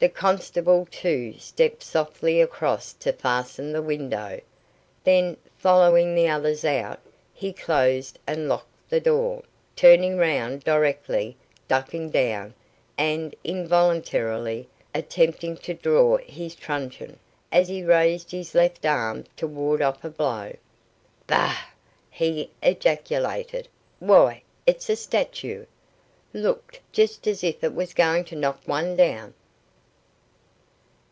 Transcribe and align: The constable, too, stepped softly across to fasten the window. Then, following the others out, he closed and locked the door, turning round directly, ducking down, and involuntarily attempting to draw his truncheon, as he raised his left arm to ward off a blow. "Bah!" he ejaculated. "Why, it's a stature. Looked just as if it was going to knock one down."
The 0.00 0.08
constable, 0.08 0.88
too, 0.90 1.34
stepped 1.38 1.82
softly 1.82 2.40
across 2.40 2.94
to 2.94 3.12
fasten 3.12 3.70
the 3.74 3.82
window. 3.82 4.40
Then, 5.04 5.36
following 5.58 6.14
the 6.14 6.26
others 6.26 6.64
out, 6.64 7.00
he 7.34 7.52
closed 7.52 8.18
and 8.26 8.48
locked 8.48 8.88
the 8.88 8.98
door, 8.98 9.42
turning 9.76 10.16
round 10.16 10.64
directly, 10.64 11.36
ducking 11.68 12.08
down, 12.08 12.54
and 12.96 13.36
involuntarily 13.44 14.70
attempting 14.94 15.58
to 15.58 15.74
draw 15.74 16.16
his 16.16 16.54
truncheon, 16.54 17.18
as 17.52 17.68
he 17.68 17.82
raised 17.84 18.30
his 18.30 18.54
left 18.54 18.86
arm 18.86 19.24
to 19.36 19.46
ward 19.46 19.82
off 19.82 20.02
a 20.02 20.08
blow. 20.08 20.56
"Bah!" 21.26 21.58
he 22.10 22.50
ejaculated. 22.62 23.68
"Why, 23.98 24.44
it's 24.66 24.88
a 24.88 24.96
stature. 24.96 25.66
Looked 26.32 26.80
just 26.90 27.26
as 27.26 27.44
if 27.44 27.62
it 27.62 27.74
was 27.74 27.92
going 27.92 28.24
to 28.24 28.34
knock 28.36 28.62
one 28.64 28.96
down." 28.96 29.34